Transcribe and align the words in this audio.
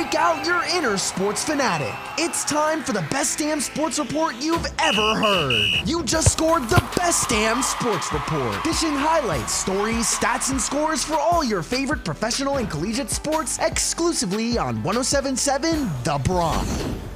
break 0.00 0.14
out 0.14 0.46
your 0.46 0.64
inner 0.76 0.96
sports 0.96 1.44
fanatic. 1.44 1.94
It's 2.16 2.42
time 2.44 2.82
for 2.82 2.92
the 2.92 3.04
best 3.10 3.38
damn 3.38 3.60
sports 3.60 3.98
report 3.98 4.34
you've 4.40 4.66
ever 4.78 5.14
heard. 5.14 5.86
You 5.86 6.02
just 6.04 6.32
scored 6.32 6.62
the 6.70 6.82
best 6.96 7.28
damn 7.28 7.60
sports 7.62 8.10
report, 8.10 8.64
dishing 8.64 8.94
highlights, 8.94 9.52
stories, 9.52 10.06
stats, 10.06 10.50
and 10.50 10.60
scores 10.60 11.04
for 11.04 11.16
all 11.16 11.44
your 11.44 11.62
favorite 11.62 12.02
professional 12.02 12.56
and 12.56 12.70
collegiate 12.70 13.10
sports 13.10 13.58
exclusively 13.60 14.56
on 14.56 14.82
1077 14.82 15.90
The 16.04 16.18
Bronx. 16.24 17.09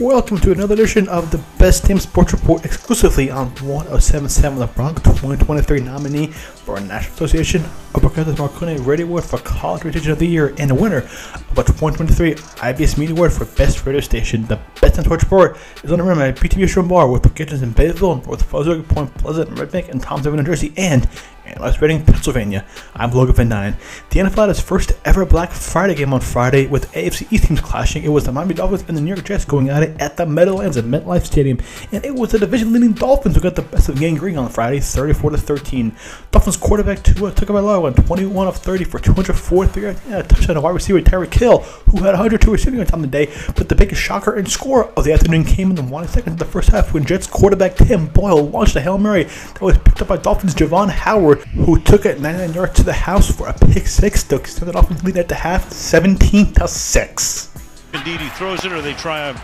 Welcome 0.00 0.38
to 0.38 0.50
another 0.50 0.74
edition 0.74 1.06
of 1.06 1.30
the 1.30 1.38
Best 1.56 1.84
Damn 1.84 2.00
Sports 2.00 2.32
Report 2.32 2.64
exclusively 2.64 3.30
on 3.30 3.50
1077 3.50 4.58
The 4.58 4.66
Bronx 4.66 5.00
2023 5.02 5.78
nominee 5.82 6.26
for 6.26 6.80
National 6.80 7.14
Association 7.14 7.62
of 7.62 8.02
Broadcasters 8.02 8.36
Marconi 8.36 8.76
Radio 8.78 9.06
Award 9.06 9.22
for 9.22 9.38
College 9.38 9.84
Radio 9.84 10.00
Station 10.00 10.10
of 10.10 10.18
the 10.18 10.26
Year 10.26 10.52
and 10.58 10.70
the 10.70 10.74
winner 10.74 10.96
of 10.96 11.58
a 11.58 11.62
2023 11.62 12.34
IBS 12.34 12.98
Media 12.98 13.14
Award 13.14 13.32
for 13.32 13.44
Best 13.44 13.86
Radio 13.86 14.00
Station. 14.00 14.44
The 14.46 14.58
Best 14.80 14.96
Damn 14.96 15.04
Sports 15.04 15.22
Report 15.22 15.56
is 15.84 15.92
on 15.92 15.98
the 15.98 16.04
rim 16.04 16.18
at 16.18 16.34
BTV 16.34 16.68
Shore 16.68 16.82
Bar 16.82 17.08
with 17.08 17.24
locations 17.24 17.62
in 17.62 17.70
Bayville, 17.70 18.16
North 18.26 18.42
Fuzzy, 18.42 18.82
Point 18.82 19.14
Pleasant, 19.14 19.56
Red 19.56 19.70
Bank, 19.70 19.90
and 19.90 20.02
Thompson, 20.02 20.34
New 20.34 20.42
Jersey, 20.42 20.74
and 20.76 21.08
in 21.46 21.60
West 21.60 21.80
Reading, 21.80 22.04
Pennsylvania. 22.04 22.64
I'm 22.94 23.10
Logan 23.10 23.34
VanDine. 23.34 23.76
The 24.10 24.20
NFL 24.20 24.36
had 24.36 24.50
its 24.50 24.60
first 24.60 24.92
ever 25.04 25.26
Black 25.26 25.50
Friday 25.50 25.94
game 25.94 26.12
on 26.14 26.20
Friday 26.20 26.66
with 26.66 26.90
AFC 26.92 27.30
East 27.32 27.44
teams 27.44 27.60
clashing. 27.60 28.04
It 28.04 28.08
was 28.08 28.24
the 28.24 28.32
Miami 28.32 28.54
Dolphins 28.54 28.84
and 28.88 28.96
the 28.96 29.00
New 29.00 29.14
York 29.14 29.24
Jets 29.24 29.44
going 29.44 29.68
at 29.68 29.82
it 29.82 30.00
at 30.00 30.16
the 30.16 30.26
Meadowlands 30.26 30.76
at 30.76 30.84
MetLife 30.84 31.24
Stadium, 31.24 31.58
and 31.92 32.04
it 32.04 32.14
was 32.14 32.32
the 32.32 32.38
division-leading 32.38 32.92
Dolphins 32.92 33.34
who 33.34 33.40
got 33.40 33.56
the 33.56 33.62
best 33.62 33.88
of 33.88 33.98
Gang 33.98 34.14
Green 34.14 34.38
on 34.38 34.48
Friday, 34.48 34.80
34 34.80 35.30
to 35.30 35.36
13. 35.36 35.96
Dolphins 36.30 36.56
quarterback 36.56 37.02
Tua 37.02 37.32
Tagovailoa 37.32 37.84
on 37.84 37.94
21 37.94 38.46
of 38.46 38.56
30 38.56 38.84
for 38.84 38.98
204 38.98 39.66
yards 39.80 40.00
and 40.06 40.14
a 40.14 40.22
touchdown 40.22 40.54
to 40.54 40.60
wide 40.60 40.74
receiver 40.74 41.00
Tyreek 41.00 41.34
Hill, 41.34 41.58
who 41.58 41.98
had 41.98 42.12
102 42.12 42.50
receiving 42.50 42.78
yards 42.78 42.92
on 42.92 43.02
the 43.02 43.08
day. 43.08 43.32
But 43.56 43.68
the 43.68 43.74
biggest 43.74 44.00
shocker 44.00 44.34
and 44.34 44.48
score 44.50 44.86
of 44.92 45.04
the 45.04 45.12
afternoon 45.12 45.44
came 45.44 45.70
in 45.70 45.76
the 45.76 45.82
one 45.82 46.08
second 46.08 46.34
of 46.34 46.38
the 46.38 46.44
first 46.44 46.70
half 46.70 46.94
when 46.94 47.04
Jets 47.04 47.26
quarterback 47.26 47.76
Tim 47.76 48.06
Boyle 48.06 48.48
launched 48.48 48.76
a 48.76 48.80
hail 48.80 48.98
mary 48.98 49.24
that 49.24 49.60
was 49.60 49.78
picked 49.78 50.02
up 50.02 50.08
by 50.08 50.16
Dolphins 50.16 50.54
Jevon 50.54 50.90
Holland, 50.90 51.33
who 51.36 51.80
took 51.80 52.06
it 52.06 52.20
99 52.20 52.54
yards 52.54 52.74
to 52.74 52.82
the 52.82 52.92
house 52.92 53.30
for 53.30 53.48
a 53.48 53.52
pick 53.52 53.86
six 53.86 54.22
to 54.24 54.36
extend 54.36 54.74
off 54.74 54.90
and 54.90 55.02
lead 55.04 55.16
at 55.16 55.28
the 55.28 55.34
half, 55.34 55.70
17 55.70 56.52
to 56.54 56.68
six. 56.68 57.50
Indeed, 57.92 58.20
he 58.20 58.28
throws 58.30 58.64
it, 58.64 58.72
or 58.72 58.82
they 58.82 58.94
try 58.94 59.28
a, 59.30 59.36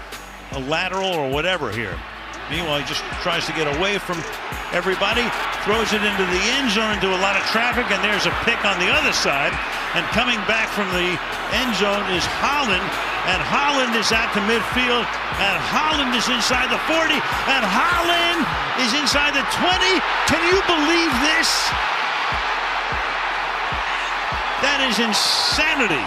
a 0.52 0.61
lateral 0.61 1.12
or 1.12 1.30
whatever 1.30 1.70
here. 1.70 1.96
Meanwhile, 2.50 2.83
he 2.83 2.86
just 2.91 3.06
tries 3.22 3.46
to 3.46 3.55
get 3.55 3.70
away 3.78 3.98
from 4.02 4.18
everybody, 4.74 5.22
throws 5.62 5.94
it 5.94 6.02
into 6.02 6.27
the 6.27 6.42
end 6.58 6.66
zone, 6.74 6.98
into 6.98 7.14
a 7.14 7.20
lot 7.22 7.38
of 7.38 7.46
traffic, 7.46 7.86
and 7.94 8.02
there's 8.02 8.27
a 8.27 8.34
pick 8.42 8.58
on 8.66 8.74
the 8.83 8.91
other 8.91 9.14
side. 9.14 9.55
And 9.94 10.02
coming 10.11 10.38
back 10.50 10.66
from 10.74 10.91
the 10.91 11.14
end 11.55 11.72
zone 11.78 12.02
is 12.11 12.27
Holland, 12.42 12.83
and 13.30 13.38
Holland 13.38 13.94
is 13.94 14.11
out 14.11 14.34
to 14.34 14.42
midfield, 14.50 15.06
and 15.41 15.56
Holland 15.72 16.12
is 16.14 16.28
inside 16.28 16.69
the 16.69 16.77
40, 16.84 17.16
and 17.16 17.64
Holland 17.64 18.44
is 18.84 18.92
inside 18.92 19.33
the 19.33 19.41
20. 19.56 19.72
Can 20.28 20.42
you 20.44 20.60
believe 20.69 21.12
this? 21.24 21.48
That 24.61 24.84
is 24.84 25.00
insanity. 25.00 26.05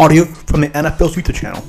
Audio 0.00 0.24
from 0.24 0.62
the 0.62 0.68
NFL's 0.70 1.14
YouTube 1.14 1.36
channel. 1.36 1.62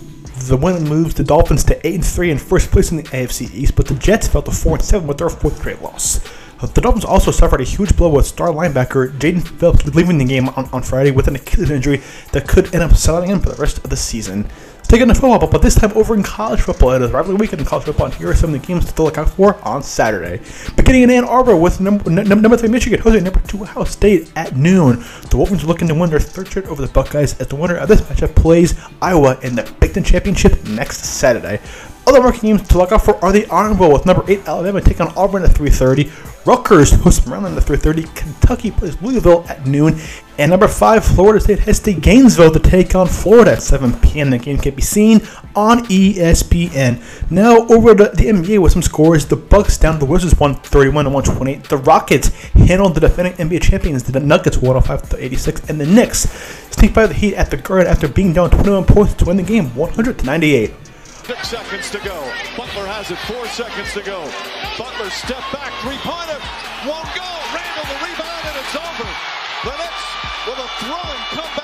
The 0.47 0.57
win 0.57 0.83
moves 0.85 1.13
the 1.13 1.23
Dolphins 1.23 1.63
to 1.65 1.87
8 1.87 1.93
and 1.93 2.05
3 2.05 2.31
in 2.31 2.37
first 2.39 2.71
place 2.71 2.89
in 2.89 2.97
the 2.97 3.03
AFC 3.03 3.53
East, 3.53 3.75
but 3.75 3.85
the 3.85 3.93
Jets 3.93 4.27
fell 4.27 4.41
to 4.41 4.51
4 4.51 4.77
and 4.77 4.83
7 4.83 5.07
with 5.07 5.19
their 5.19 5.29
fourth 5.29 5.59
straight 5.59 5.83
loss. 5.83 6.19
Uh, 6.63 6.67
the 6.67 6.79
Dolphins 6.79 7.03
also 7.03 7.29
suffered 7.29 7.59
a 7.59 7.65
huge 7.65 7.95
blow 7.97 8.07
with 8.07 8.25
star 8.25 8.47
linebacker 8.47 9.11
Jaelan 9.19 9.45
Phillips 9.59 9.83
leaving 9.93 10.17
the 10.17 10.23
game 10.23 10.47
on, 10.49 10.69
on 10.71 10.81
Friday 10.81 11.11
with 11.11 11.27
an 11.27 11.35
Achilles 11.35 11.69
injury 11.69 12.01
that 12.31 12.47
could 12.47 12.73
end 12.73 12.83
up 12.83 12.95
selling 12.95 13.29
him 13.29 13.41
for 13.41 13.49
the 13.49 13.61
rest 13.61 13.79
of 13.79 13.89
the 13.89 13.97
season. 13.97 14.47
Taking 14.83 15.07
the 15.07 15.15
football, 15.15 15.47
but 15.47 15.61
this 15.61 15.75
time 15.75 15.91
over 15.93 16.15
in 16.15 16.23
college 16.23 16.61
football. 16.61 16.91
It 16.91 17.01
is 17.01 17.11
rivalry 17.11 17.35
weekend 17.35 17.59
in 17.61 17.65
college 17.65 17.85
football, 17.85 18.05
and 18.05 18.15
here 18.15 18.29
are 18.29 18.35
some 18.35 18.53
of 18.53 18.61
the 18.61 18.65
games 18.65 18.93
to 18.93 19.03
look 19.03 19.17
out 19.17 19.29
for 19.31 19.55
on 19.63 19.81
Saturday. 19.81 20.41
Beginning 20.75 21.03
in 21.03 21.09
Ann 21.09 21.23
Arbor 21.25 21.57
with 21.57 21.81
number, 21.81 22.09
n- 22.09 22.27
number 22.27 22.55
three 22.55 22.69
Michigan 22.69 22.99
hosting 22.99 23.23
number 23.23 23.41
two 23.41 23.63
Ohio 23.63 23.83
State 23.83 24.31
at 24.35 24.55
noon. 24.55 25.03
The 25.31 25.37
Wolverines 25.37 25.63
are 25.63 25.67
looking 25.67 25.87
to 25.87 25.95
win 25.95 26.11
their 26.11 26.19
third 26.19 26.47
straight 26.47 26.67
over 26.67 26.85
the 26.85 26.93
Buckeyes 26.93 27.39
as 27.39 27.47
the 27.47 27.55
winner 27.55 27.75
of 27.75 27.89
this 27.89 28.01
matchup 28.01 28.35
plays 28.35 28.79
Iowa 29.01 29.39
in 29.41 29.55
the 29.55 29.69
Big 29.79 29.95
Ten 29.95 30.03
Championship 30.03 30.63
next 30.65 31.03
Saturday. 31.03 31.59
Other 32.05 32.21
market 32.21 32.41
games 32.41 32.67
to 32.67 32.77
look 32.77 32.91
out 32.91 33.03
for 33.03 33.15
are 33.23 33.31
the 33.31 33.47
Iron 33.47 33.77
Bowl 33.77 33.91
with 33.91 34.05
number 34.05 34.23
8 34.27 34.47
Alabama 34.47 34.81
taking 34.81 35.07
on 35.07 35.13
Auburn 35.15 35.43
at 35.43 35.51
3.30. 35.51 36.32
Rutgers 36.45 36.91
hosts 37.03 37.25
Maryland 37.25 37.57
at 37.57 37.63
3.30. 37.63 38.15
Kentucky 38.15 38.71
plays 38.71 39.01
Louisville 39.01 39.45
at 39.47 39.65
noon. 39.65 39.99
And 40.37 40.49
number 40.49 40.67
5 40.67 41.05
Florida 41.05 41.39
State 41.39 41.59
heads 41.59 41.79
to 41.81 41.93
Gainesville 41.93 42.51
to 42.51 42.59
take 42.59 42.95
on 42.95 43.07
Florida 43.07 43.51
at 43.51 43.61
7 43.61 43.93
p.m. 43.99 44.31
The 44.31 44.39
game 44.39 44.57
can 44.57 44.73
be 44.73 44.81
seen 44.81 45.21
on 45.55 45.85
ESPN. 45.85 47.31
Now 47.31 47.67
over 47.67 47.93
to 47.93 48.05
the 48.05 48.25
NBA 48.25 48.59
with 48.59 48.73
some 48.73 48.81
scores. 48.81 49.27
The 49.27 49.35
Bucks 49.35 49.77
down 49.77 49.99
the 49.99 50.05
Wizards 50.05 50.39
131 50.39 51.05
to 51.05 51.11
128. 51.11 51.69
The 51.69 51.77
Rockets 51.77 52.29
handled 52.53 52.95
the 52.95 53.01
defending 53.01 53.33
NBA 53.33 53.61
champions, 53.61 54.03
the 54.03 54.19
Nuggets 54.19 54.57
105 54.57 55.09
to 55.09 55.23
86. 55.23 55.69
And 55.69 55.79
the 55.79 55.85
Knicks 55.85 56.21
sneak 56.71 56.95
by 56.95 57.05
the 57.05 57.13
Heat 57.13 57.35
at 57.35 57.51
the 57.51 57.57
Garden 57.57 57.91
after 57.91 58.07
being 58.07 58.33
down 58.33 58.49
21 58.49 58.85
points 58.85 59.13
to 59.15 59.25
win 59.25 59.37
the 59.37 59.43
game 59.43 59.75
100 59.75 60.19
to 60.19 60.25
98. 60.25 60.73
Six 61.25 61.47
seconds 61.47 61.89
to 61.91 61.99
go. 61.99 62.19
Butler 62.57 62.85
has 62.85 63.09
it. 63.09 63.17
Four 63.31 63.47
seconds 63.47 63.93
to 63.93 64.03
go. 64.03 64.27
Butler 64.77 65.09
step 65.09 65.39
back. 65.55 65.71
Three 65.79 65.95
pointer. 66.03 66.35
Won't 66.83 67.07
go. 67.15 67.29
Randle 67.55 67.87
the 67.87 67.99
rebound 68.03 68.43
and 68.43 68.55
it's 68.59 68.75
over. 68.75 69.07
The 69.63 69.71
Knicks 69.79 70.05
with 70.43 70.59
a 70.59 70.67
thrilling 70.83 71.23
comeback 71.31 71.62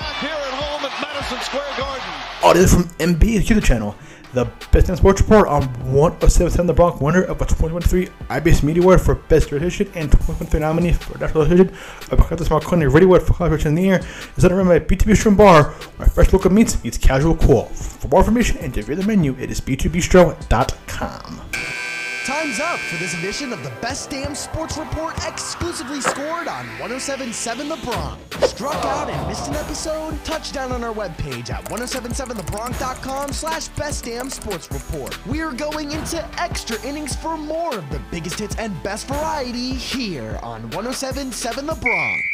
Madison 1.20 1.40
Square 1.40 1.76
Garden. 1.76 2.08
Audio 2.42 2.66
from 2.66 2.84
NBA 2.98 3.40
YouTube 3.40 3.62
channel. 3.62 3.94
The 4.32 4.46
Best 4.72 4.86
Damn 4.86 4.96
Sports 4.96 5.20
Report 5.20 5.48
on 5.48 5.64
1077 5.92 6.66
The 6.66 6.72
Bronx, 6.72 6.98
winner 6.98 7.24
of 7.24 7.42
a 7.42 7.44
2023 7.44 8.06
IBS 8.06 8.62
Media 8.62 8.82
Award 8.82 9.02
for 9.02 9.16
Best 9.16 9.52
Radio 9.52 9.68
Station 9.68 9.92
and 9.96 10.10
2023 10.10 10.60
nominee 10.60 10.92
for 10.92 11.18
National 11.18 11.42
Association 11.42 11.74
of 12.10 12.18
Broadcasters 12.18 12.48
Marconi 12.48 12.86
Radio 12.86 13.08
Award 13.08 13.22
for 13.24 13.34
College 13.34 13.66
in 13.66 13.74
the 13.74 13.82
Year 13.82 14.00
is 14.36 14.44
on 14.46 14.66
the 14.66 14.74
at 14.74 14.88
BTB 14.88 15.12
Bistro 15.12 15.36
Bar, 15.36 15.64
where 15.72 16.08
fresh 16.08 16.32
local 16.32 16.50
meats 16.50 16.82
meets 16.82 16.96
casual 16.96 17.36
cool. 17.36 17.64
For 17.66 18.08
more 18.08 18.20
information 18.20 18.56
and 18.58 18.72
to 18.72 18.82
view 18.82 18.94
the 18.94 19.06
menu, 19.06 19.36
it 19.38 19.50
is 19.50 19.60
b2bistro.com. 19.60 21.49
Time's 22.26 22.60
up 22.60 22.78
for 22.80 22.96
this 22.98 23.14
edition 23.14 23.50
of 23.50 23.62
the 23.62 23.70
Best 23.80 24.10
Damn 24.10 24.34
Sports 24.34 24.76
Report 24.76 25.14
exclusively 25.26 26.02
scored 26.02 26.48
on 26.48 26.66
1077 26.78 27.68
The 27.68 27.76
Bronx. 27.76 28.50
Struck 28.50 28.74
out 28.84 29.08
and 29.08 29.26
missed 29.26 29.48
an 29.48 29.54
episode? 29.54 30.22
Touchdown 30.22 30.70
on 30.70 30.84
our 30.84 30.92
webpage 30.92 31.50
at 31.50 31.64
1077thebronx.com 31.70 33.32
slash 33.32 33.68
Best 33.68 34.04
Damn 34.04 34.28
Sports 34.28 34.70
Report. 34.70 35.18
We're 35.26 35.52
going 35.52 35.92
into 35.92 36.22
extra 36.38 36.80
innings 36.86 37.16
for 37.16 37.38
more 37.38 37.74
of 37.74 37.88
the 37.90 38.00
biggest 38.10 38.38
hits 38.38 38.54
and 38.56 38.80
best 38.82 39.08
variety 39.08 39.72
here 39.72 40.38
on 40.42 40.62
1077 40.70 41.66
The 41.66 41.74
Bronx. 41.74 42.29